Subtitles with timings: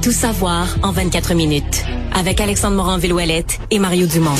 [0.00, 1.84] Tout savoir en 24 minutes.
[2.14, 4.34] Avec Alexandre Morin-Villouellette et Mario Dumont.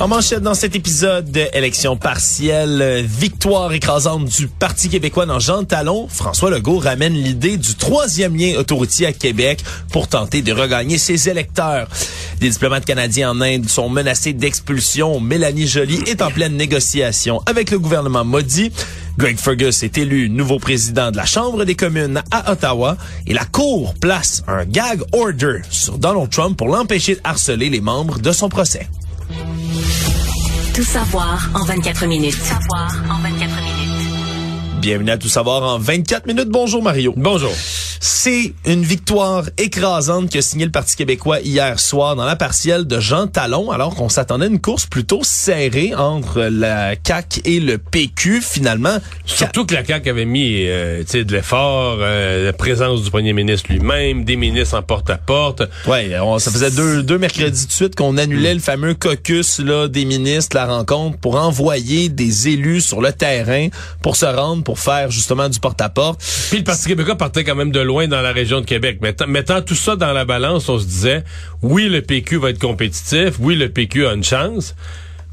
[0.00, 6.08] En manchette dans cet épisode d'élection partielle, victoire écrasante du Parti québécois dans Jean Talon,
[6.08, 9.62] François Legault ramène l'idée du troisième lien autoroutier à Québec
[9.92, 11.88] pour tenter de regagner ses électeurs.
[12.40, 15.20] Des diplomates canadiens en Inde sont menacés d'expulsion.
[15.20, 18.72] Mélanie Joly est en pleine négociation avec le gouvernement maudit.
[19.16, 22.96] Greg Fergus est élu nouveau président de la Chambre des communes à Ottawa
[23.26, 27.80] et la Cour place un gag order sur Donald Trump pour l'empêcher de harceler les
[27.80, 28.88] membres de son procès.
[30.74, 32.36] Tout savoir en 24 minutes.
[32.36, 33.84] Tout savoir en 24 minutes.
[34.80, 36.48] Bienvenue à Tout savoir en 24 minutes.
[36.48, 37.14] Bonjour Mario.
[37.16, 37.52] Bonjour.
[38.06, 43.00] C'est une victoire écrasante que signé le Parti québécois hier soir dans la partielle de
[43.00, 47.78] Jean Talon, alors qu'on s'attendait à une course plutôt serrée entre la CAQ et le
[47.78, 48.42] PQ.
[48.42, 53.32] Finalement, surtout que la CAQ avait mis euh, de l'effort, euh, la présence du premier
[53.32, 55.62] ministre lui-même, des ministres en porte-à-porte.
[55.86, 60.04] Ouais, ça faisait deux, deux mercredis de suite qu'on annulait le fameux caucus là, des
[60.04, 63.68] ministres, la rencontre, pour envoyer des élus sur le terrain
[64.02, 66.20] pour se rendre, pour faire justement du porte-à-porte.
[66.50, 68.98] Puis le Parti québécois partait quand même de loin dans la région de Québec.
[69.00, 71.24] Mettant, mettant tout ça dans la balance, on se disait,
[71.62, 74.74] oui, le PQ va être compétitif, oui, le PQ a une chance,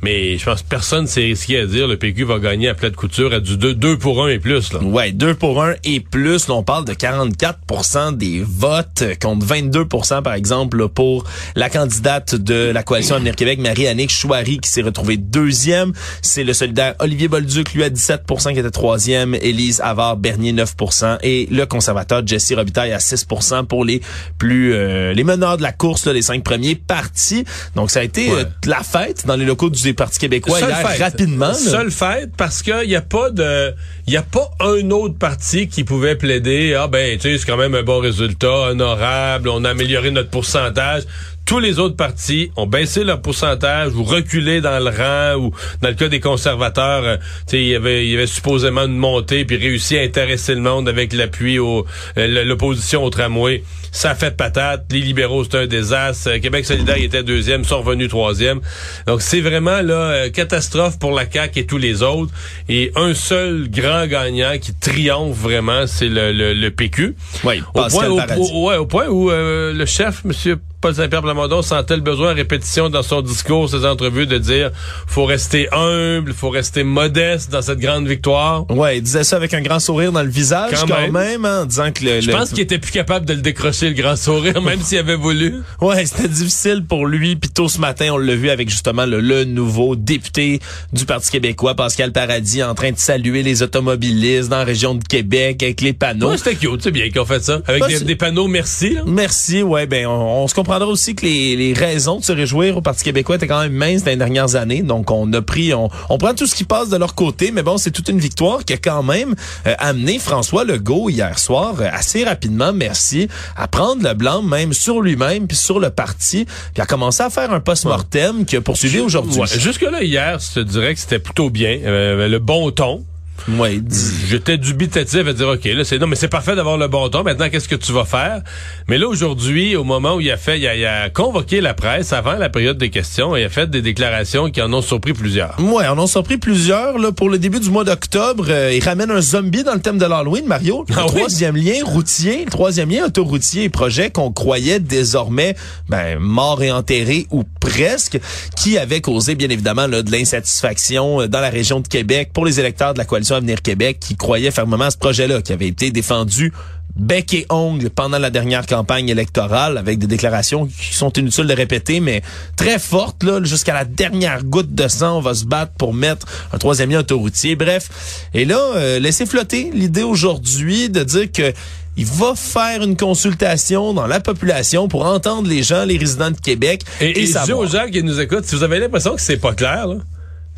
[0.04, 2.96] mais je pense que personne s'est risqué à dire le PQ va gagner à de
[2.96, 4.74] couture à du 2, pour 1 et plus.
[4.74, 4.80] Là.
[4.80, 6.48] Ouais, 2 pour 1 et plus.
[6.48, 12.72] Là, on parle de 44% des votes contre 22% par exemple pour la candidate de
[12.74, 15.94] la coalition Avenir Québec, Marie-Annick Chouari, qui s'est retrouvée deuxième.
[16.22, 19.36] C'est le solidaire Olivier Bolduc, lui à 17% qui était troisième.
[19.36, 24.02] Élise Avard Bernier 9% et le conservateur Jesse Robitaille à 6% pour les
[24.38, 27.46] plus euh, les meneurs de la course, là, les cinq premiers partis.
[27.76, 30.99] Donc ça a été euh, la fête dans les locaux du Parti québécois Seul hier
[30.99, 31.54] rapidement.
[31.54, 33.73] Seule fête parce qu'il n'y a pas de
[34.08, 37.45] il y a pas un autre parti qui pouvait plaider ah ben tu sais c'est
[37.45, 41.04] quand même un bon résultat honorable, on a amélioré notre pourcentage
[41.52, 45.52] tous les autres partis ont baissé leur pourcentage ou reculé dans le rang ou
[45.82, 47.17] dans le cas des conservateurs, euh,
[47.52, 50.88] il y avait il y avait supposément une montée puis réussi à intéresser le monde
[50.88, 51.86] avec l'appui au
[52.17, 53.66] euh, l'opposition au tramway.
[53.92, 54.86] Ça fait patate.
[54.92, 56.30] Les libéraux c'est un désastre.
[56.30, 58.61] Euh, Québec solidaire était deuxième, sont revenus troisième.
[59.06, 62.32] Donc c'est vraiment là catastrophe pour la CAQ et tous les autres.
[62.70, 67.14] Et un seul grand gagnant qui triomphe vraiment, c'est le, le, PQ.
[67.44, 71.95] Oui, au point, au, ouais, au point où le chef, Monsieur Paul Saint-Pierre Plamondon sentait
[71.95, 74.71] le besoin à répétition dans son discours, ses entrevues, de dire
[75.05, 78.69] faut rester humble, faut rester modeste dans cette grande victoire.
[78.71, 81.65] Ouais, il disait ça avec un grand sourire dans le visage quand, même, hein, en
[81.65, 84.59] disant que le, Je pense qu'il était plus capable de le décrocher le grand sourire,
[84.64, 85.58] même s'il avait voulu.
[85.81, 87.36] Ouais, c'était difficile pour lui.
[87.36, 90.61] Puis tôt ce matin, on l'a vu avec justement le, nouveau député
[90.93, 95.03] du Parti québécois, Pascal Paradis, en train de saluer les automobilistes dans la région de
[95.03, 96.31] Québec avec les panneaux.
[96.31, 97.59] Ouais, c'était cute, c'est bien qu'ils ont fait ça.
[97.67, 98.98] Avec des, panneaux merci.
[99.05, 102.32] Merci, ouais, ben on, on se comprend comprendra aussi que les, les, raisons de se
[102.32, 104.83] réjouir au Parti québécois étaient quand même minces dans les dernières années.
[104.83, 107.52] Donc, on a pris, on, on prend tout ce qui passe de leur côté.
[107.52, 109.36] Mais bon, c'est toute une victoire qui a quand même
[109.67, 113.27] euh, amené François Legault hier soir euh, assez rapidement, merci,
[113.58, 117.30] à prendre le blanc même sur lui-même puis sur le parti, puis à commencer à
[117.30, 119.42] faire un post-mortem qui a poursuivi aujourd'hui.
[119.54, 121.80] Jusque-là, hier, je te dirais que c'était plutôt bien.
[121.83, 123.04] Euh, le bon ton.
[123.50, 123.82] Ouais,
[124.28, 127.24] j'étais dubitatif à dire OK, là c'est non mais c'est parfait d'avoir le bon ton.
[127.24, 128.42] Maintenant qu'est-ce que tu vas faire?
[128.88, 132.34] Mais là aujourd'hui, au moment où il a fait il a, convoqué la presse avant
[132.34, 135.60] la période des questions, il a fait des déclarations qui en ont surpris plusieurs.
[135.60, 139.12] Ouais, en ont surpris plusieurs là pour le début du mois d'octobre, euh, il ramène
[139.12, 140.86] un zombie dans le thème de l'Halloween, Mario.
[140.88, 145.56] Le ah troisième lien routier, le troisième lien autoroutier projet qu'on croyait désormais
[145.90, 148.19] ben mort et enterré ou presque
[148.56, 152.46] qui avait causé bien évidemment là, de l'insatisfaction euh, dans la région de Québec pour
[152.46, 155.68] les électeurs de la coalition Avenir Québec qui croyait fermement à ce projet-là, qui avait
[155.68, 156.51] été défendu
[156.95, 161.54] bec et ongle pendant la dernière campagne électorale avec des déclarations qui sont inutiles de
[161.54, 162.22] répéter, mais
[162.56, 166.28] très fortes, là, jusqu'à la dernière goutte de sang, on va se battre pour mettre
[166.54, 167.56] un troisième lien autoroutier.
[167.56, 168.28] Bref.
[168.33, 171.54] Et là, euh, laissez flotter l'idée aujourd'hui de dire que
[171.98, 176.39] il va faire une consultation dans la population pour entendre les gens, les résidents de
[176.39, 176.84] Québec.
[177.01, 179.88] Et, et, aux gens qui nous écoutent, si vous avez l'impression que c'est pas clair,
[179.88, 179.95] là,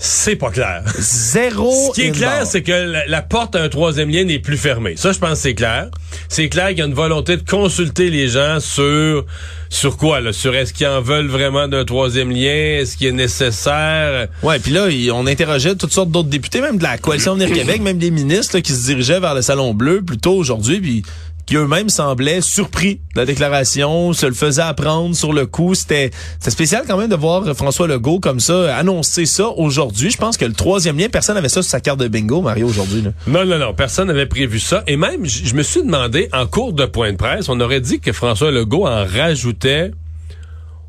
[0.06, 0.84] c'est pas clair.
[1.00, 1.72] Zéro.
[1.72, 4.96] Ce qui est clair, c'est que la, porte à un troisième lien n'est plus fermée.
[4.98, 5.88] Ça, je pense que c'est clair.
[6.28, 9.26] C'est clair qu'il y a une volonté de consulter les gens sur
[9.70, 10.34] sur quoi là?
[10.34, 12.80] Sur est-ce qu'ils en veulent vraiment d'un troisième lien?
[12.80, 14.28] Est-ce qu'il est nécessaire?
[14.44, 17.82] Ouais, puis là, on interrogeait toutes sortes d'autres députés, même de la coalition Venir Québec,
[17.82, 21.04] même des ministres qui se dirigeaient vers le salon bleu plutôt aujourd'hui, puis
[21.46, 25.76] qui eux-mêmes semblaient surpris de la déclaration, se le faisaient apprendre sur le coup.
[25.76, 30.10] C'était spécial quand même de voir François Legault comme ça annoncer ça aujourd'hui.
[30.10, 32.68] Je pense que le troisième lien, personne n'avait ça sur sa carte de bingo, Mario,
[32.68, 33.04] aujourd'hui.
[33.28, 34.84] Non, non, non, personne n'avait prévu ça.
[34.88, 38.00] Et même, je me suis demandé, en cours de point de presse, on aurait dit
[38.00, 39.92] que François Legault en rajoutait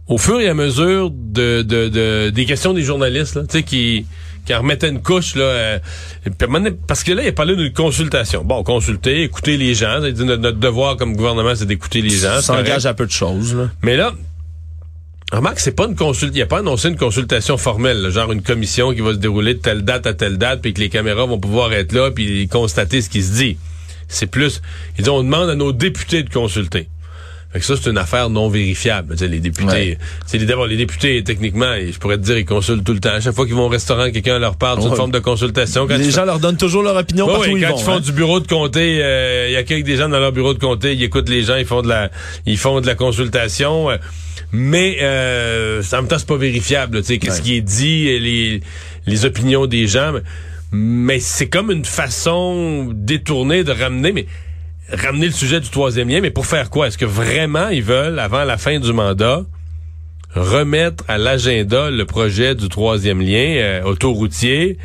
[0.07, 4.07] au fur et à mesure de, de, des questions des journalistes, tu sais, qui
[4.45, 5.79] qui remettait une couche là euh,
[6.87, 8.45] parce que là il a parlé d'une consultation.
[8.45, 12.55] Bon, consulter, écouter les gens, dit notre, devoir comme gouvernement c'est d'écouter les gens, ça
[12.55, 13.71] engage à peu de choses là.
[13.83, 14.13] Mais là
[15.33, 18.93] Remarque, c'est pas une consultation, il a pas annoncé une consultation formelle, genre une commission
[18.93, 21.41] qui va se dérouler de telle date à telle date, puis que les caméras vont
[21.41, 23.57] pouvoir être là, puis constater ce qui se dit.
[24.07, 24.61] C'est plus,
[24.97, 26.89] ils disent, on demande à nos députés de consulter.
[27.55, 29.15] Fait que ça, c'est une affaire non vérifiable.
[29.21, 29.97] les députés,
[30.27, 33.11] c'est les, d'abord les députés, techniquement, je pourrais te dire, ils consultent tout le temps.
[33.11, 35.87] À chaque fois qu'ils vont au restaurant, quelqu'un leur parle, c'est une forme de consultation.
[35.87, 38.01] les gens leur donnent toujours leur opinion partout oui, quand ils, font hein.
[38.01, 40.59] du bureau de comté, euh, il y a quelques des gens dans leur bureau de
[40.59, 42.11] comté, ils écoutent les gens, ils font de la,
[42.45, 43.89] ils font de la consultation.
[43.89, 43.99] Euh,
[44.51, 47.03] mais euh, en même temps, c'est pas vérifiable.
[47.03, 48.63] Tu sais, qu'est-ce qui est dit, les,
[49.07, 50.13] les opinions des gens.
[50.73, 54.11] Mais c'est comme une façon détournée de ramener.
[54.11, 54.27] Mais
[54.93, 56.89] ramener le sujet du troisième lien, mais pour faire quoi?
[56.89, 59.45] Est-ce que vraiment ils veulent, avant la fin du mandat,
[60.35, 64.79] remettre à l'agenda le projet du troisième lien euh, autoroutier?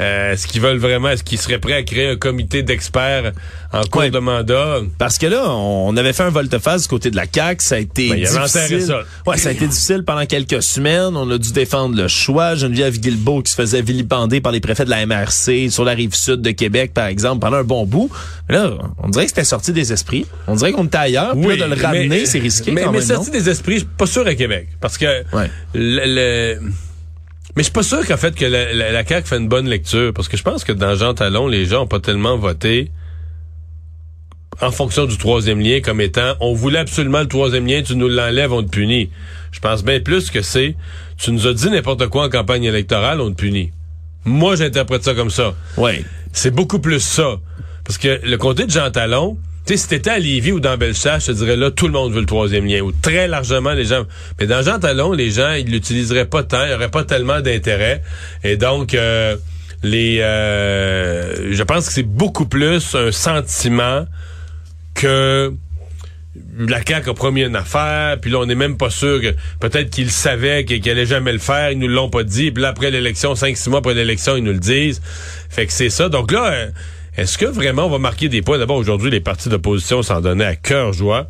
[0.00, 3.32] Euh, est-ce qu'ils veulent vraiment, est-ce qu'ils seraient prêts à créer un comité d'experts
[3.72, 4.80] en cours de mandat?
[4.98, 7.78] Parce que là, on avait fait un volte-face du côté de la CAQ, ça a
[7.78, 8.82] été ben, difficile.
[8.82, 9.02] Ça.
[9.26, 11.16] Ouais, ça a été difficile pendant quelques semaines.
[11.16, 12.56] On a dû défendre le choix.
[12.56, 16.14] Geneviève Guilbeault qui se faisait vilipender par les préfets de la MRC sur la rive
[16.14, 18.10] sud de Québec, par exemple, pendant un bon bout.
[18.48, 20.26] Mais là, on dirait que c'était sorti des esprits.
[20.48, 21.36] On dirait qu'on était ailleurs.
[21.36, 22.72] Oui, de le ramener, c'est risqué.
[22.72, 24.68] Mais, quand mais sorti des esprits, je suis pas sûr à Québec.
[24.80, 25.24] Parce que
[25.74, 26.58] le
[27.56, 29.68] mais je suis pas sûr qu'en fait que la, la, la, CAQ fait une bonne
[29.68, 32.90] lecture, parce que je pense que dans Jean Talon, les gens ont pas tellement voté
[34.60, 38.08] en fonction du troisième lien comme étant on voulait absolument le troisième lien, tu nous
[38.08, 39.10] l'enlèves, on te punit.
[39.50, 40.76] Je pense bien plus que c'est
[41.16, 43.70] tu nous as dit n'importe quoi en campagne électorale, on te punit.
[44.24, 45.54] Moi, j'interprète ça comme ça.
[45.76, 46.04] Ouais.
[46.32, 47.36] C'est beaucoup plus ça.
[47.84, 50.76] Parce que le comté de Jean Talon, tu sais, si t'étais à Lévis ou dans
[50.76, 53.72] Bellechasse, je te dirais là, tout le monde veut le troisième lien, ou très largement
[53.72, 54.04] les gens.
[54.38, 58.02] Mais dans Jean Talon, les gens, ils l'utiliseraient pas tant, il n'y pas tellement d'intérêt.
[58.42, 59.36] Et donc, euh,
[59.82, 64.04] les, euh, je pense que c'est beaucoup plus un sentiment
[64.94, 65.54] que
[66.58, 69.90] la CAQ a promis une affaire, puis là, on n'est même pas sûr que peut-être
[69.90, 72.90] qu'ils savaient qu'ils allaient jamais le faire, ils nous l'ont pas dit, puis là, après
[72.90, 75.00] l'élection, cinq, six mois après l'élection, ils nous le disent.
[75.48, 76.08] Fait que c'est ça.
[76.08, 76.68] Donc là, euh,
[77.16, 78.58] est-ce que vraiment on va marquer des points?
[78.58, 81.28] D'abord, aujourd'hui, les partis d'opposition s'en donnaient à cœur joie.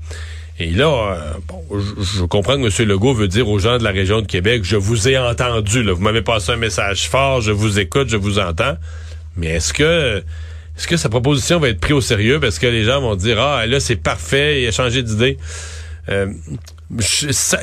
[0.59, 1.65] Et là, euh, bon,
[2.01, 2.89] je, comprends que M.
[2.89, 6.01] Legault veut dire aux gens de la région de Québec, je vous ai entendu, vous
[6.01, 8.77] m'avez passé un message fort, je vous écoute, je vous entends.
[9.37, 10.23] Mais est-ce que
[10.77, 12.39] est-ce que sa proposition va être prise au sérieux?
[12.39, 15.39] Parce que les gens vont dire ah là c'est parfait, il a changé d'idée.
[16.09, 16.27] Euh,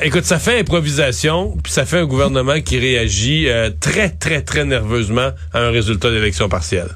[0.02, 4.66] écoute, ça fait improvisation, puis ça fait un gouvernement qui réagit euh, très très très
[4.66, 6.88] nerveusement à un résultat d'élection partielle.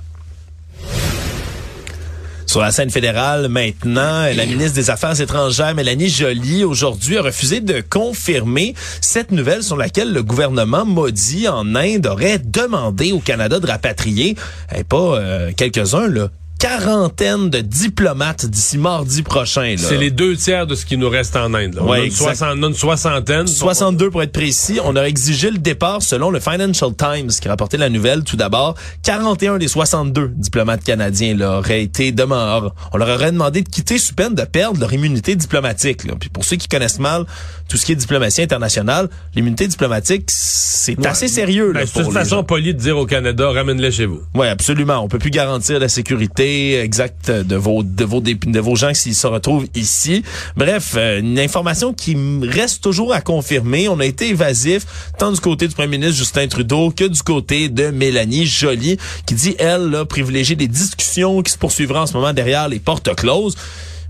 [2.57, 7.61] Sur la scène fédérale, maintenant, la ministre des Affaires étrangères, Mélanie Joly, aujourd'hui a refusé
[7.61, 8.73] de confirmer
[9.03, 14.37] cette nouvelle sur laquelle le gouvernement maudit en Inde aurait demandé au Canada de rapatrier,
[14.75, 19.75] et pas euh, quelques-uns, là, quarantaine de diplomates d'ici mardi prochain.
[19.77, 21.79] C'est les deux tiers de ce qui nous reste en Inde.
[21.81, 23.47] On, a une soixantaine.
[23.47, 24.79] 62 pour être précis.
[24.83, 28.75] On a exigé le départ selon le Financial Times qui rapportait la nouvelle tout d'abord.
[29.03, 32.69] 41 des 62 diplomates canadiens là, auraient été demandés.
[32.93, 36.05] On leur aurait demandé de quitter sous peine de perdre leur immunité diplomatique.
[36.05, 36.15] Là.
[36.19, 37.25] Puis pour ceux qui connaissent mal
[37.69, 41.73] tout ce qui est diplomatie internationale, l'immunité diplomatique, c'est assez sérieux.
[41.73, 44.23] Ben, c'est une façon polie de dire au Canada, ramène-les chez vous.
[44.35, 45.03] Oui, absolument.
[45.03, 49.15] On peut plus garantir la sécurité exact de vos de vos de vos gens s'ils
[49.15, 50.23] se retrouvent ici.
[50.57, 53.89] Bref, euh, une information qui reste toujours à confirmer.
[53.89, 54.87] On a été évasif
[55.19, 59.35] tant du côté du premier ministre Justin Trudeau que du côté de Mélanie Joly qui
[59.35, 63.15] dit elle là, privilégier des discussions qui se poursuivront en ce moment derrière les portes
[63.15, 63.57] closes.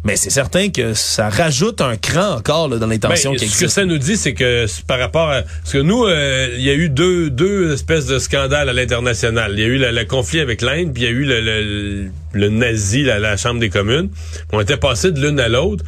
[0.07, 3.61] Mais c'est certain que ça rajoute un cran encore là, dans l'intention ben, qui existe.
[3.61, 5.43] Ce que ça nous dit, c'est que par rapport à...
[5.43, 9.53] Parce que nous, euh, il y a eu deux, deux espèces de scandales à l'international.
[9.55, 12.49] Il y a eu le, conflit avec l'Inde, puis il y a eu le, le,
[12.49, 14.09] nazi, la, la Chambre des communes.
[14.53, 15.85] On était passés de l'une à l'autre.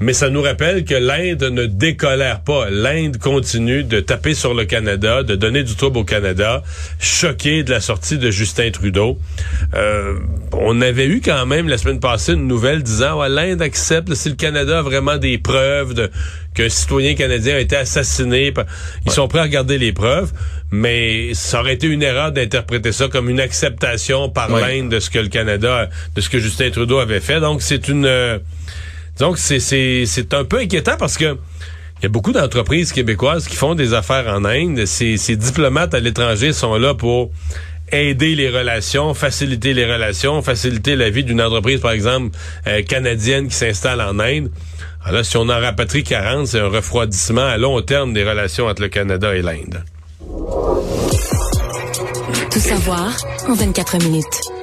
[0.00, 2.70] Mais ça nous rappelle que l'Inde ne décolère pas.
[2.70, 6.62] L'Inde continue de taper sur le Canada, de donner du trouble au Canada,
[7.00, 9.18] choqué de la sortie de Justin Trudeau.
[9.74, 10.14] Euh,
[10.52, 14.28] on avait eu quand même la semaine passée une nouvelle disant ouais, l'Inde accepte si
[14.28, 16.10] le Canada a vraiment des preuves de
[16.54, 18.52] qu'un citoyen canadien a été assassiné.
[19.04, 20.32] Ils sont prêts à regarder les preuves,
[20.70, 25.10] mais ça aurait été une erreur d'interpréter ça comme une acceptation par l'Inde de ce
[25.10, 27.40] que le Canada, de ce que Justin Trudeau avait fait.
[27.40, 28.38] Donc c'est une euh,
[29.18, 31.36] donc, c'est un peu inquiétant parce que
[32.00, 34.86] il y a beaucoup d'entreprises québécoises qui font des affaires en Inde.
[34.86, 37.32] Ces, ces diplomates à l'étranger sont là pour
[37.90, 42.36] aider les relations, faciliter les relations, faciliter la vie d'une entreprise, par exemple,
[42.68, 44.50] euh, canadienne qui s'installe en Inde.
[45.02, 48.66] Alors là, si on en rapatrie 40, c'est un refroidissement à long terme des relations
[48.66, 49.82] entre le Canada et l'Inde.
[52.50, 53.16] Tout savoir
[53.48, 54.57] en 24 minutes.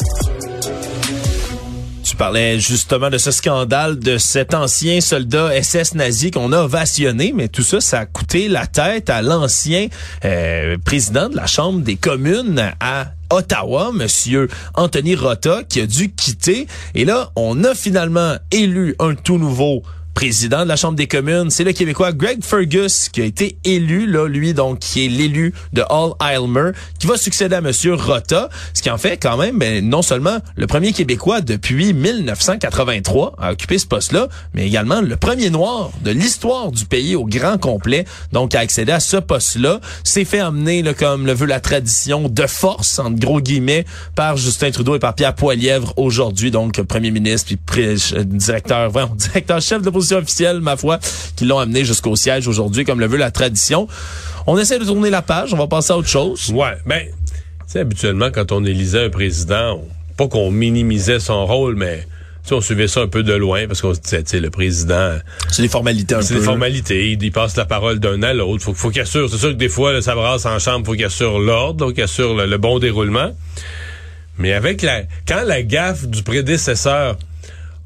[2.15, 7.33] Tu parlais justement de ce scandale de cet ancien soldat SS nazi qu'on a ovationné,
[7.35, 9.87] mais tout ça, ça a coûté la tête à l'ancien
[10.23, 16.13] euh, président de la Chambre des communes à Ottawa, monsieur Anthony Rota, qui a dû
[16.13, 16.67] quitter.
[16.93, 19.83] Et là, on a finalement élu un tout nouveau
[20.15, 24.07] président de la Chambre des communes, c'est le Québécois Greg Fergus qui a été élu,
[24.07, 28.49] là, lui, donc, qui est l'élu de Hall Aylmer, qui va succéder à Monsieur Rota,
[28.73, 33.51] ce qui en fait quand même, ben, non seulement le premier Québécois depuis 1983 à
[33.51, 38.05] occuper ce poste-là, mais également le premier noir de l'histoire du pays au grand complet,
[38.31, 39.81] donc à accéder à ce poste-là.
[40.05, 44.37] C'est fait amener, là, comme le veut la tradition, de force, entre gros guillemets, par
[44.37, 47.85] Justin Trudeau et par Pierre Poilièvre aujourd'hui, donc premier ministre, puis
[48.23, 50.99] directeur, vraiment, directeur chef de officielle, ma foi,
[51.35, 53.87] qui l'ont amené jusqu'au siège aujourd'hui, comme le veut la tradition.
[54.47, 56.51] On essaie de tourner la page, on va passer à autre chose.
[56.53, 57.07] Ouais, ben,
[57.71, 59.81] tu habituellement, quand on élisait un président,
[60.17, 62.05] pas qu'on minimisait son rôle, mais
[62.51, 65.17] on suivait ça un peu de loin parce qu'on se disait, tu sais, le président.
[65.51, 66.25] C'est des formalités un peu.
[66.25, 67.11] C'est des formalités.
[67.11, 68.63] Il, passe la parole d'un à l'autre.
[68.63, 69.29] Faut, faut qu'il assure.
[69.29, 70.85] C'est sûr que des fois, ça brasse en chambre.
[70.85, 73.35] Faut qu'il assure l'ordre, qu'il assure le, bon déroulement.
[74.37, 77.17] Mais avec la, quand la gaffe du prédécesseur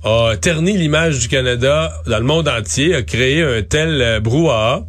[0.03, 4.85] a terni l'image du Canada dans le monde entier, a créé un tel euh, brouhaha.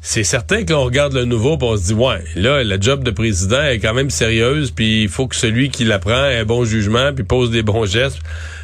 [0.00, 3.04] C'est certain que l'on regarde le nouveau et on se dit ouais, là la job
[3.04, 6.44] de président est quand même sérieuse puis il faut que celui qui l'apprend ait un
[6.44, 8.18] bon jugement puis pose des bons gestes.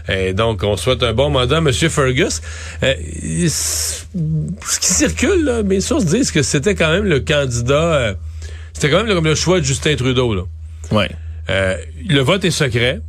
[0.09, 2.41] Et donc on souhaite un bon mandat monsieur Fergus.
[2.83, 2.95] Euh,
[3.47, 8.15] ce qui circule là, mes sources disent que c'était quand même le candidat euh,
[8.73, 10.43] c'était quand même comme le choix de Justin Trudeau là.
[10.91, 11.11] Ouais.
[12.09, 13.01] le vote est secret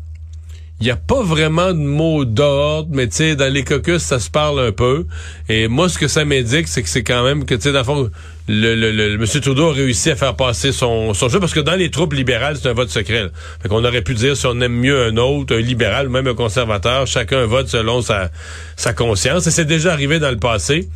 [0.79, 4.29] il n'y a pas vraiment de mot d'ordre, mais tu dans les caucus, ça se
[4.29, 5.05] parle un peu.
[5.49, 7.79] Et moi, ce que ça m'indique, c'est que c'est quand même que, tu sais, dans
[7.79, 8.09] le fond,
[8.47, 9.25] le, le, le, M.
[9.41, 12.57] Trudeau a réussi à faire passer son, son jeu, parce que dans les troupes libérales,
[12.61, 13.23] c'est un vote secret.
[13.23, 13.29] Là.
[13.61, 16.27] Fait qu'on aurait pu dire si on aime mieux un autre, un libéral ou même
[16.27, 18.31] un conservateur, chacun vote selon sa,
[18.77, 19.47] sa conscience.
[19.47, 20.87] Et c'est déjà arrivé dans le passé.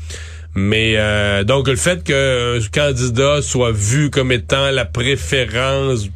[0.55, 6.07] Mais euh, donc le fait qu'un candidat soit vu comme étant la préférence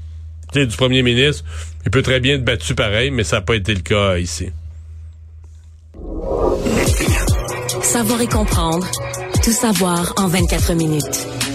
[0.53, 1.43] du premier ministre,
[1.88, 4.50] il peut très bien être battu pareil, mais ça n'a pas été le cas ici.
[7.82, 8.86] Savoir et comprendre.
[9.41, 11.47] Tout savoir en 24 minutes.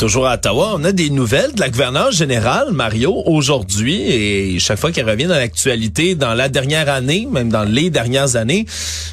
[0.00, 4.78] Toujours à Ottawa, on a des nouvelles de la gouverneure générale, Mario, aujourd'hui, et chaque
[4.78, 8.64] fois qu'elle revient dans l'actualité, dans la dernière année, même dans les dernières années,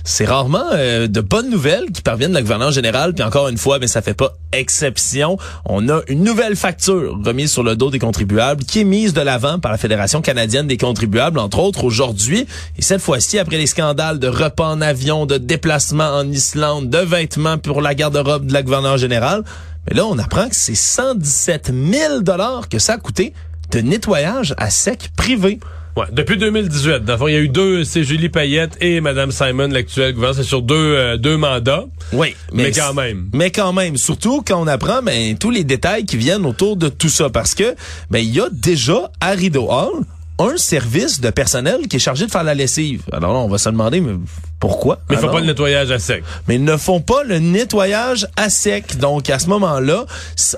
[0.05, 3.57] c'est rarement euh, de bonnes nouvelles qui parviennent de la gouverneure générale, puis encore une
[3.57, 5.37] fois, mais ça fait pas exception.
[5.65, 9.19] On a une nouvelle facture remise sur le dos des contribuables qui est mise de
[9.19, 13.67] l'avant par la Fédération canadienne des contribuables, entre autres, aujourd'hui, et cette fois-ci, après les
[13.67, 18.53] scandales de repas en avion, de déplacements en Islande, de vêtements pour la garde-robe de
[18.53, 19.43] la gouverneure générale,
[19.87, 23.33] mais là, on apprend que c'est 117 000 dollars que ça a coûté
[23.71, 25.59] de nettoyage à sec privé.
[25.95, 27.05] Ouais, depuis 2018.
[27.05, 30.35] D'abord, il y a eu deux, c'est Julie Payette et Madame Simon, l'actuelle gouverneure.
[30.35, 31.85] C'est sur deux, euh, deux mandats.
[32.13, 32.35] Oui.
[32.53, 33.29] Mais, quand même.
[33.33, 33.97] Mais quand même.
[33.97, 37.31] Surtout quand on apprend, ben, tous les détails qui viennent autour de tout ça.
[37.31, 37.75] Parce que,
[38.11, 40.03] ben, il y a déjà à Rideau Hall
[40.39, 43.01] un service de personnel qui est chargé de faire la lessive.
[43.11, 44.13] Alors là, on va se demander, mais
[44.59, 44.99] pourquoi?
[45.09, 46.23] Mais ils font pas le nettoyage à sec.
[46.47, 48.97] Mais ils ne font pas le nettoyage à sec.
[48.97, 50.05] Donc, à ce moment-là,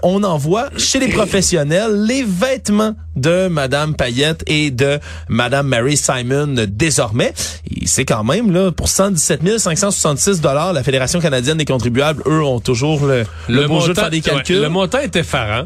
[0.03, 6.55] on envoie chez les professionnels les vêtements de Madame Payette et de Madame Mary Simon
[6.69, 7.33] désormais.
[7.85, 12.59] C'est quand même, là, pour 117 566 dollars, la Fédération canadienne des contribuables, eux, ont
[12.59, 14.61] toujours le, le, bon jeu de faire des calculs.
[14.61, 15.65] le montant était effarant.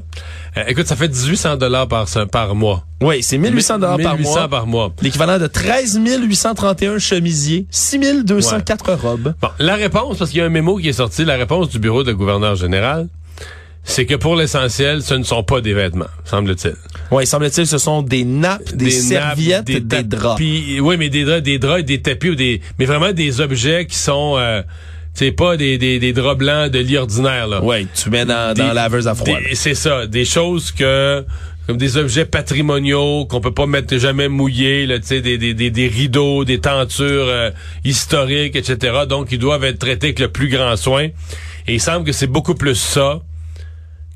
[0.57, 2.83] Euh, écoute, ça fait 1800 dollars par, par mois.
[3.01, 4.47] Oui, c'est 1800 dollars par mois.
[4.47, 4.93] par mois.
[5.01, 7.65] L'équivalent de 13 831 chemisiers,
[8.27, 9.33] 6204 robes.
[9.41, 11.79] Bon, la réponse, parce qu'il y a un mémo qui est sorti, la réponse du
[11.79, 13.07] bureau de gouverneur général,
[13.85, 16.75] c'est que pour l'essentiel, ce ne sont pas des vêtements, semble-t-il.
[17.11, 20.39] Oui, semble-t-il, ce sont des nappes, des, serviettes, des, des draps.
[20.41, 23.85] oui, mais des draps, des draps et des tapis ou des, mais vraiment des objets
[23.85, 24.61] qui sont, euh,
[25.15, 27.61] C'est pas des, des, des draps blancs de lit ordinaire, là.
[27.63, 29.37] Ouais, tu mets dans, Des- dans la laveuse à froid.
[29.53, 31.23] C'est ça, des choses que
[31.67, 35.87] comme des objets patrimoniaux qu'on peut pas mettre jamais mouillés, là, des, des, des, des
[35.87, 37.51] rideaux, des tentures euh,
[37.85, 39.03] historiques, etc.
[39.07, 41.07] Donc, ils doivent être traités avec le plus grand soin.
[41.67, 43.21] Et il semble que c'est beaucoup plus ça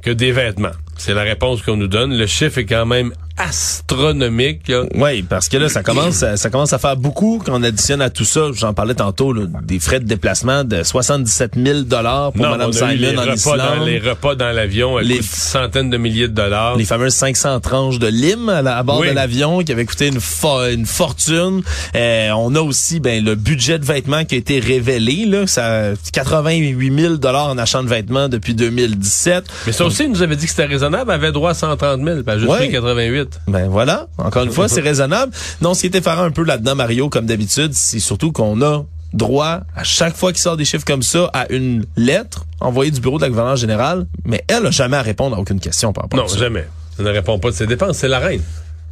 [0.04, 0.72] que des vêtements.
[0.98, 2.18] C'est la réponse qu'on nous donne.
[2.18, 4.72] Le chiffre est quand même astronomique.
[4.96, 8.02] Oui, parce que là, ça commence, à, ça commence à faire beaucoup quand on additionne
[8.02, 8.48] à tout ça.
[8.54, 13.18] J'en parlais tantôt, là, des frais de déplacement de 77 000 dollars pour Mme Simon
[13.18, 13.58] en repas Islande.
[13.58, 16.76] Dans, les repas dans l'avion, les centaines de milliers de dollars.
[16.76, 21.62] Les fameuses 500 tranches de lime à, bord de l'avion qui avait coûté une, fortune.
[21.96, 25.26] Euh, on a aussi ben, le budget de vêtements qui a été révélé.
[25.26, 29.46] Là, ça, 88 000 dollars en achat de vêtements depuis 2017.
[29.68, 31.12] Mais ça aussi, il nous avait dit que c'était raisonnable.
[31.12, 33.27] avait droit à 130 000, pas juste 88.
[33.48, 35.32] Ben voilà, encore une fois, c'est raisonnable.
[35.62, 38.86] Non, ce qui est effarant un peu là-dedans, Mario, comme d'habitude, c'est surtout qu'on a
[39.14, 43.00] droit, à chaque fois qu'il sort des chiffres comme ça, à une lettre envoyée du
[43.00, 46.04] bureau de la gouvernance générale, mais elle n'a jamais à répondre à aucune question par
[46.04, 46.36] rapport à ça.
[46.36, 46.68] Non, jamais.
[47.00, 48.42] Elle ne répond pas de ses dépenses, c'est la reine.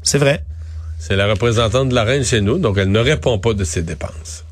[0.03, 0.43] C'est vrai.
[0.99, 3.81] C'est la représentante de la reine chez nous, donc elle ne répond pas de ses
[3.81, 4.44] dépenses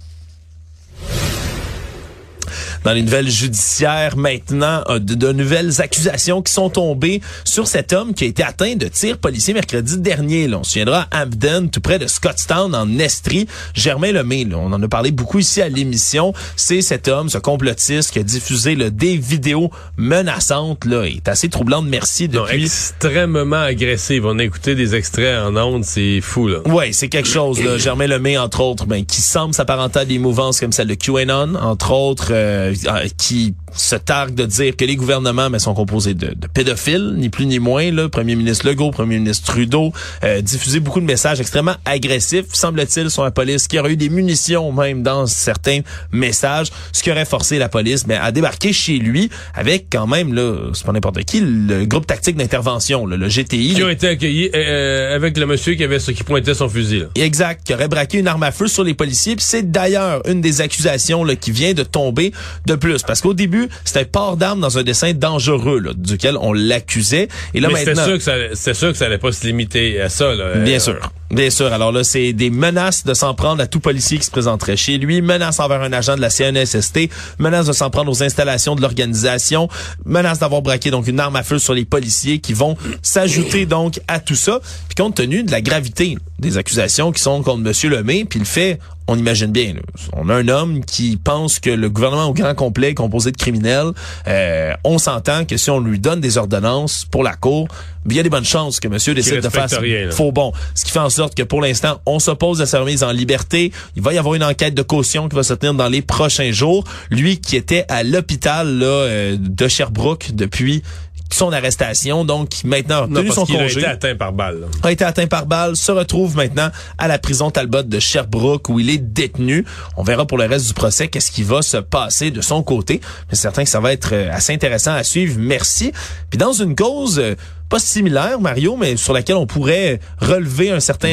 [2.83, 8.13] dans les nouvelles judiciaires maintenant, de, de nouvelles accusations qui sont tombées sur cet homme
[8.13, 10.47] qui a été atteint de tirs policiers mercredi dernier.
[10.47, 10.59] Là.
[10.59, 13.47] On se souviendra à Hampden, tout près de Scottstown, en Estrie.
[13.73, 16.33] Germain Lemay, là, on en a parlé beaucoup ici à l'émission.
[16.55, 20.85] C'est cet homme, ce complotiste qui a diffusé là, des vidéos menaçantes.
[20.85, 22.63] Là, Il est assez troublant de merci Non, depuis...
[22.65, 24.25] extrêmement agressive.
[24.25, 26.59] On a écouté des extraits en ondes, c'est fou, là.
[26.67, 27.63] Ouais, c'est quelque chose.
[27.63, 27.77] Là.
[27.77, 31.55] Germain Lemay, entre autres, ben, qui semble s'apparenter à des mouvances comme celle de QAnon,
[31.55, 32.72] entre autres, euh,
[33.17, 37.29] qui se targue de dire que les gouvernements ben, sont composés de, de pédophiles, ni
[37.29, 37.91] plus ni moins.
[37.91, 38.09] Là.
[38.09, 39.91] Premier ministre Legault, Premier ministre Trudeau,
[40.23, 44.09] euh, diffuser beaucoup de messages extrêmement agressifs, semble-t-il, sur la police, qui aurait eu des
[44.09, 48.97] munitions même dans certains messages, ce qui aurait forcé la police ben, à débarquer chez
[48.97, 53.73] lui avec quand même, là, c'est pas n'importe qui, le groupe tactique d'intervention, le GTI.
[53.75, 56.99] Qui ont été accueillis euh, avec le monsieur qui avait ce qui pointait son fusil,
[56.99, 57.05] là.
[57.15, 59.35] Exact, qui aurait braqué une arme à feu sur les policiers.
[59.39, 62.31] C'est d'ailleurs une des accusations là, qui vient de tomber
[62.65, 63.03] de plus.
[63.03, 67.27] Parce qu'au début, c'était port d'armes dans un dessin dangereux là, duquel on l'accusait.
[67.53, 68.05] Et là Mais maintenant...
[68.05, 70.55] sûr que ça, c'était sûr que ça allait pas se limiter à ça, là.
[70.55, 71.00] Bien Euh, sûr.
[71.32, 71.74] Bien sûr.
[71.74, 75.00] Alors là, c'est des menaces de s'en prendre à tout policier qui se présenterait chez
[75.00, 78.82] lui, menaces envers un agent de la CNSST, menaces de s'en prendre aux installations de
[78.82, 79.67] l'organisation,
[80.05, 83.99] menaces d'avoir braqué donc une arme à feu sur les policiers qui vont s'ajouter donc
[84.08, 84.60] à tout ça.
[84.88, 88.45] Puis compte tenu de la gravité des accusations qui sont contre Monsieur Lemay, puis le
[88.45, 89.81] fait, on imagine bien, là,
[90.13, 93.37] on a un homme qui pense que le gouvernement au grand complet est composé de
[93.37, 93.91] criminels.
[94.27, 97.67] Euh, on s'entend que si on lui donne des ordonnances pour la cour,
[98.09, 100.51] il y a des bonnes chances que Monsieur décide de faire rien, faux bon.
[100.75, 103.71] Ce qui fait en sorte que pour l'instant, on s'oppose à sa remise en liberté.
[103.95, 106.51] Il va y avoir une enquête de caution qui va se tenir dans les prochains
[106.51, 106.83] jours.
[107.09, 110.83] Lui qui était à l'hôpital là, euh, de Sherbrooke depuis
[111.31, 114.67] son arrestation, donc qui maintenant a obtenu son a été atteint par balle, là.
[114.83, 118.79] a été atteint par balle, se retrouve maintenant à la prison Talbot de Sherbrooke où
[118.79, 119.65] il est détenu.
[119.97, 123.01] On verra pour le reste du procès qu'est-ce qui va se passer de son côté.
[123.29, 125.38] Mais c'est certain que ça va être euh, assez intéressant à suivre.
[125.39, 125.91] Merci.
[126.29, 127.36] Puis dans une cause euh,
[127.73, 131.09] pas similaire, Mario, mais sur laquelle on pourrait relever un certain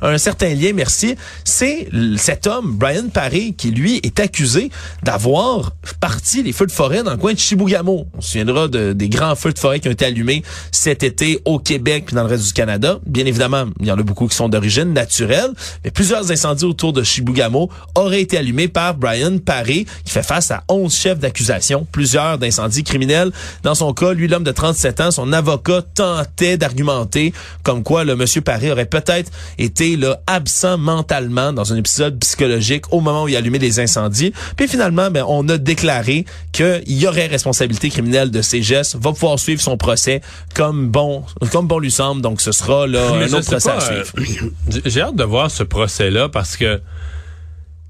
[0.00, 4.70] un, un certain lien, merci, c'est cet homme, Brian Paré, qui lui est accusé
[5.02, 8.06] d'avoir parti les feux de forêt dans le coin de Chibougamau.
[8.16, 11.40] On se souviendra de- des grands feux de forêt qui ont été allumés cet été
[11.44, 13.00] au Québec puis dans le reste du Canada.
[13.04, 15.50] Bien évidemment, il y en a beaucoup qui sont d'origine naturelle,
[15.84, 20.52] mais plusieurs incendies autour de Chibougamau auraient été allumés par Brian Paré, qui fait face
[20.52, 23.32] à 11 chefs d'accusation, plusieurs d'incendies criminels.
[23.64, 28.16] Dans son cas, lui, l'homme de 37 ans, son avocat tentait d'argumenter comme quoi le
[28.16, 33.28] monsieur Paré aurait peut-être été là absent mentalement dans un épisode psychologique au moment où
[33.28, 34.32] il allumait des incendies.
[34.56, 39.12] Puis finalement, ben, on a déclaré qu'il y aurait responsabilité criminelle de ses gestes, va
[39.12, 40.20] pouvoir suivre son procès
[40.54, 42.22] comme bon comme bon lui semble.
[42.22, 44.12] Donc ce sera là Mais un autre procès à pas, suivre.
[44.18, 46.82] euh, J'ai hâte de voir ce procès-là parce que, tu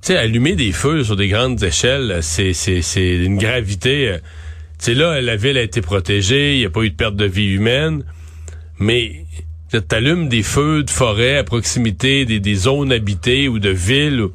[0.03, 4.19] sais, allumer des feux sur des grandes échelles, c'est, c'est, c'est une gravité.
[4.79, 7.17] Tu sais, là, la ville a été protégée, il n'y a pas eu de perte
[7.17, 8.05] de vie humaine,
[8.79, 9.25] mais
[9.71, 14.29] tu allumes des feux de forêt à proximité des, des zones habitées ou de villes.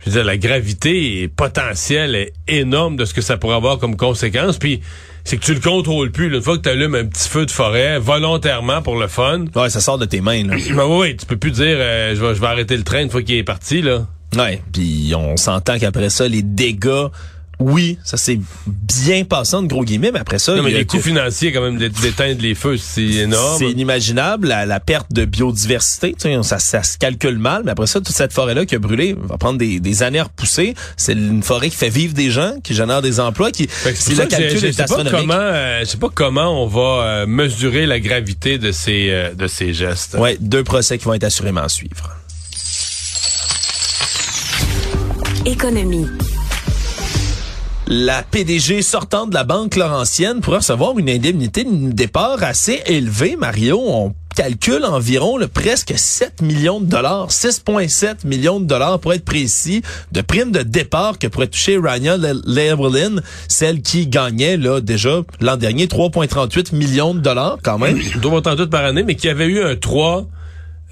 [0.00, 3.78] je veux dire, la gravité est potentielle est énorme de ce que ça pourrait avoir
[3.78, 4.58] comme conséquence.
[4.58, 4.80] Puis,
[5.24, 6.30] c'est que tu le contrôles plus.
[6.30, 6.38] là.
[6.38, 9.68] Une fois que tu allumes un petit feu de forêt volontairement pour le fun, Ouais,
[9.68, 10.56] ça sort de tes mains là.
[10.74, 13.02] ben oui, oui, tu peux plus dire euh, je, vais, je vais arrêter le train
[13.02, 14.06] une fois qu'il est parti là.
[14.36, 17.08] Ouais, puis on s'entend qu'après ça, les dégâts
[17.60, 20.76] oui, ça s'est bien passé en gros guillemets, mais après ça, non, mais il y
[20.76, 23.58] a les coûts que- financiers quand même d'éteindre les feux, c'est énorme.
[23.58, 27.72] c'est inimaginable, la, la perte de biodiversité, tu sais, ça, ça se calcule mal, mais
[27.72, 30.74] après ça, toute cette forêt-là qui a brûlé va prendre des, des années à repousser.
[30.96, 34.26] C'est une forêt qui fait vivre des gens, qui génère des emplois, qui c'est le
[34.26, 35.12] calcul est sais pas astronomique.
[35.12, 39.34] comment, euh, je sais pas comment on va euh, mesurer la gravité de ces euh,
[39.34, 40.14] de ces gestes.
[40.18, 42.16] Ouais, deux procès qui vont être assurément à suivre.
[45.44, 46.06] Économie.
[47.90, 53.34] La PDG sortante de la Banque Laurentienne pourrait recevoir une indemnité de départ assez élevée,
[53.34, 53.80] Mario.
[53.82, 59.80] On calcule environ presque 7 millions de dollars, 6,7 millions de dollars pour être précis,
[60.12, 65.56] de primes de départ que pourrait toucher Rania Llewellyn, celle qui gagnait là déjà l'an
[65.56, 67.98] dernier 3,38 millions de dollars quand même.
[68.20, 70.26] doit autant tout par année, mais qui avait eu un 3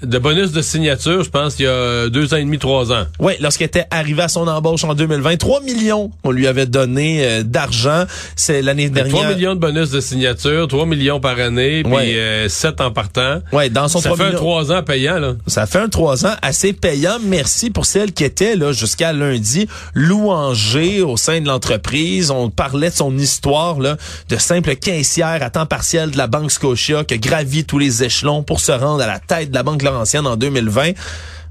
[0.03, 3.05] de bonus de signature, je pense, il y a deux ans et demi, trois ans.
[3.19, 7.25] Oui, lorsqu'il était arrivé à son embauche en 2020, 3 millions on lui avait donné
[7.25, 8.03] euh, d'argent.
[8.35, 9.13] C'est l'année dernière.
[9.13, 12.13] 3 millions de bonus de signature, 3 millions par année, puis Ouais.
[12.15, 13.39] euh, 7 en partant.
[13.51, 14.39] Ouais, dans son Ça 3 fait un millions.
[14.39, 15.33] 3 ans payant, là.
[15.47, 17.17] Ça fait un trois ans assez payant.
[17.23, 22.31] Merci pour celle qui était là jusqu'à lundi louangée au sein de l'entreprise.
[22.31, 23.97] On parlait de son histoire là,
[24.29, 28.03] de simple caissière à temps partiel de la Banque Scotia qui a gravi tous les
[28.03, 30.91] échelons pour se rendre à la tête de la Banque Laurentienne en 2020.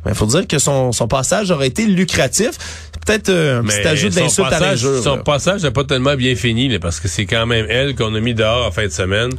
[0.09, 2.86] Il faut dire que son passage aurait été lucratif.
[3.05, 5.03] Peut-être euh, un petit ajout d'insulte à l'injure.
[5.03, 5.23] Son là.
[5.23, 8.21] passage n'a pas tellement bien fini, là, parce que c'est quand même elle qu'on a
[8.21, 9.33] mis dehors en fin de semaine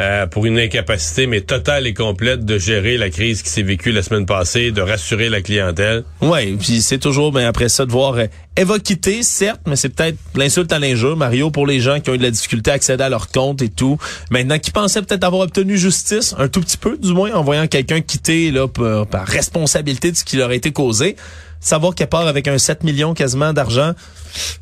[0.00, 3.92] euh, pour une incapacité, mais totale et complète, de gérer la crise qui s'est vécue
[3.92, 6.04] la semaine passée, de rassurer la clientèle.
[6.20, 9.74] Oui, puis c'est toujours ben, après ça de voir euh, elle va quitter, certes, mais
[9.74, 12.70] c'est peut-être l'insulte à l'injure, Mario, pour les gens qui ont eu de la difficulté
[12.70, 13.98] à accéder à leur compte et tout.
[14.30, 17.66] Maintenant, qui pensaient peut-être avoir obtenu justice, un tout petit peu, du moins, en voyant
[17.66, 21.16] quelqu'un quitter là par, par responsabilité de ce qui leur a été causé.
[21.64, 23.92] Savoir qu'elle part avec un 7 millions quasiment d'argent,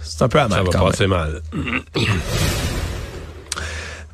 [0.00, 0.90] c'est un peu Ça amal va quand même.
[0.92, 1.42] passer mal.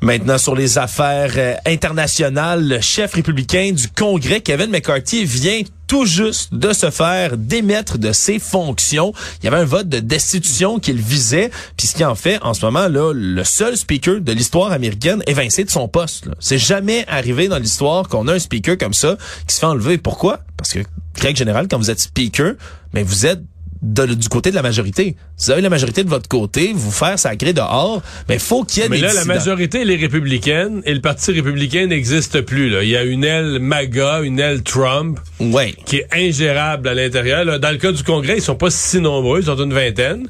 [0.01, 6.05] Maintenant, sur les affaires euh, internationales, le chef républicain du Congrès, Kevin McCarthy, vient tout
[6.05, 9.11] juste de se faire démettre de ses fonctions.
[9.41, 12.53] Il y avait un vote de destitution qu'il visait, puis ce qui en fait, en
[12.53, 16.29] ce moment, là, le seul speaker de l'histoire américaine évincé de son poste.
[16.39, 19.97] C'est jamais arrivé dans l'histoire qu'on a un speaker comme ça qui se fait enlever.
[19.97, 20.39] Pourquoi?
[20.55, 20.79] Parce que,
[21.19, 22.53] règle générale, quand vous êtes speaker,
[22.93, 23.41] mais vous êtes
[23.81, 25.15] de- du côté de la majorité.
[25.37, 28.83] Si vous avez la majorité de votre côté, vous faire sacrer dehors, mais faut qu'il
[28.83, 32.41] y ait Mais des là, la majorité, elle est républicaine, et le Parti républicain n'existe
[32.41, 32.69] plus.
[32.69, 32.83] Là.
[32.83, 35.73] Il y a une aile MAGA, une aile Trump, Ouais.
[35.85, 37.59] qui est ingérable à l'intérieur.
[37.59, 40.27] Dans le cas du Congrès, ils sont pas si nombreux, ils sont une vingtaine.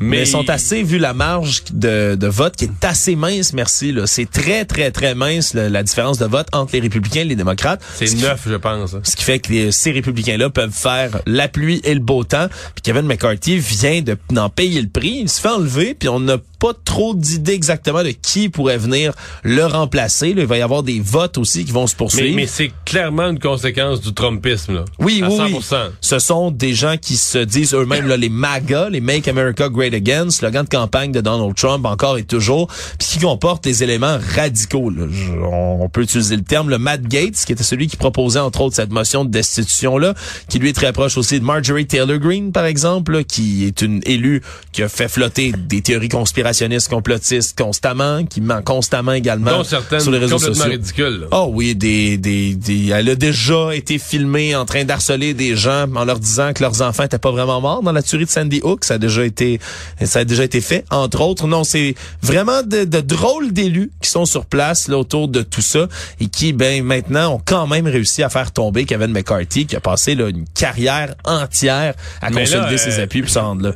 [0.00, 3.52] Mais, Mais, ils sont assez, vu la marge de, de vote qui est assez mince,
[3.54, 3.94] merci.
[4.06, 7.36] C'est très, très, très mince le- la différence de vote entre les républicains et les
[7.36, 7.80] démocrates.
[7.94, 8.94] C'est Ce qui- neuf, je pense.
[8.94, 9.00] hein.
[9.04, 12.48] Ce qui fait que les- ces républicains-là peuvent faire la pluie et le beau temps.
[12.74, 15.16] Puis Kevin McCarthy vient de d'en payer le prix.
[15.22, 19.12] Il se fait enlever, puis on n'a pas trop d'idées exactement de qui pourrait venir
[19.42, 20.32] le remplacer.
[20.32, 22.34] Là, il va y avoir des votes aussi qui vont se poursuivre.
[22.34, 24.76] mais c'est clairement une conséquence du Trumpisme.
[24.76, 24.84] Là.
[24.98, 25.50] Oui, à oui, 100%.
[25.50, 25.92] oui.
[26.00, 29.92] Ce sont des gens qui se disent eux-mêmes là, les MAGA, les Make America Great
[29.92, 34.16] Again, slogan de campagne de Donald Trump encore et toujours, puis qui comportent des éléments
[34.34, 34.88] radicaux.
[34.88, 35.04] là.
[35.52, 36.70] On peut utiliser le terme.
[36.70, 40.14] Le Matt Gates, qui était celui qui proposait entre autres cette motion de destitution-là,
[40.48, 43.82] qui lui est très proche aussi de Marjorie Taylor Greene, par exemple, là, qui est
[43.82, 44.40] une élue
[44.72, 46.53] qui a fait flotter des théories conspirationnistes,
[46.88, 51.10] complotistes constamment, qui ment constamment également sur les réseaux complètement sociaux.
[51.10, 51.26] là.
[51.32, 55.86] Oh oui, des, des, des, elle a déjà été filmée en train d'harceler des gens
[55.94, 58.60] en leur disant que leurs enfants étaient pas vraiment morts dans la tuerie de Sandy
[58.62, 58.84] Hook.
[58.84, 59.60] Ça a déjà été,
[60.02, 60.84] ça a déjà été fait.
[60.90, 65.28] Entre autres, non, c'est vraiment de, de drôles d'élus qui sont sur place là, autour
[65.28, 65.88] de tout ça
[66.20, 69.80] et qui, ben, maintenant, ont quand même réussi à faire tomber Kevin McCarthy, qui a
[69.80, 73.62] passé là, une carrière entière à Mais là, consolider ses euh, appuis puis se rendre
[73.62, 73.72] là.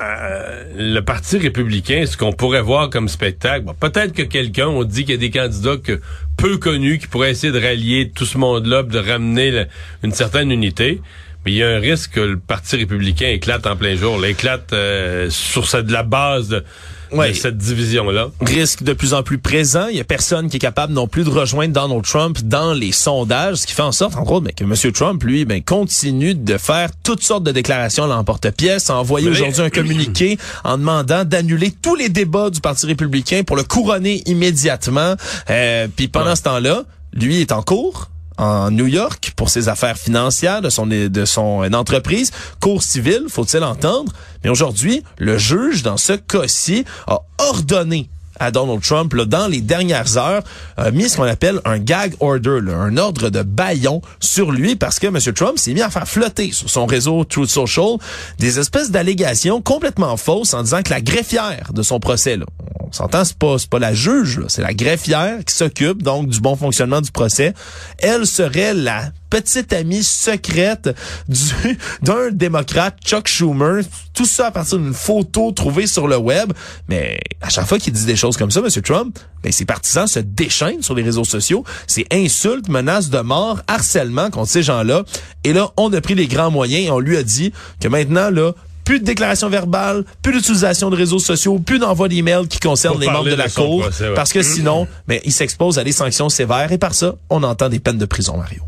[0.00, 5.02] Euh, le Parti républicain, ce qu'on pourrait voir comme spectacle, peut-être que quelqu'un, on dit
[5.04, 6.00] qu'il y a des candidats que,
[6.36, 9.66] peu connus qui pourraient essayer de rallier tout ce monde-là, de ramener
[10.02, 11.00] une certaine unité.
[11.44, 14.28] Mais il y a un risque que le Parti républicain éclate en plein jour, là,
[14.28, 16.64] éclate euh, sur cette, la base de,
[17.12, 17.34] de Ouais.
[17.34, 18.30] cette division-là.
[18.40, 19.86] risque de plus en plus présent.
[19.88, 22.92] Il y a personne qui est capable non plus de rejoindre Donald Trump dans les
[22.92, 24.92] sondages, ce qui fait en sorte, entre autres, ben, que M.
[24.92, 29.32] Trump, lui, ben, continue de faire toutes sortes de déclarations à l'emporte-pièce, a envoyé Mais-
[29.32, 34.22] aujourd'hui un communiqué en demandant d'annuler tous les débats du Parti républicain pour le couronner
[34.26, 35.14] immédiatement.
[35.50, 36.36] Euh, Puis pendant Ouais.
[36.36, 40.86] ce temps-là, lui est en cours en New York pour ses affaires financières de son
[40.86, 44.12] de son euh, entreprise, cour civile, faut-il entendre.
[44.44, 49.60] Mais aujourd'hui, le juge dans ce cas-ci a ordonné à Donald Trump là, dans les
[49.60, 50.42] dernières heures,
[50.76, 54.74] a mis ce qu'on appelle un gag order, là, un ordre de baillon sur lui
[54.74, 55.18] parce que M.
[55.34, 57.96] Trump s'est mis à faire flotter sur son réseau Truth Social
[58.38, 62.46] des espèces d'allégations complètement fausses en disant que la greffière de son procès, là,
[62.92, 66.56] on s'entend, c'est pas, pas la juge, c'est la greffière qui s'occupe donc du bon
[66.56, 67.54] fonctionnement du procès.
[67.98, 70.90] Elle serait la petite amie secrète
[71.26, 73.82] du d'un démocrate, Chuck Schumer.
[74.12, 76.52] Tout ça à partir d'une photo trouvée sur le web.
[76.86, 78.82] Mais à chaque fois qu'il dit des choses comme ça, M.
[78.82, 81.64] Trump, ben, ses partisans se déchaînent sur les réseaux sociaux.
[81.86, 85.04] C'est insultes, menaces de mort, harcèlement contre ces gens-là.
[85.44, 88.28] Et là, on a pris les grands moyens et on lui a dit que maintenant,
[88.28, 88.52] là,
[88.84, 93.06] plus de déclarations verbales, plus d'utilisation de réseaux sociaux, plus d'envoi d'emails qui concernent les
[93.06, 96.72] membres de la Cour, parce que sinon, mais ben, il s'expose à des sanctions sévères
[96.72, 98.62] et par ça, on entend des peines de prison, Mario.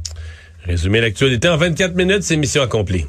[0.65, 3.07] Résumer l'actualité en 24 minutes, c'est mission accomplie.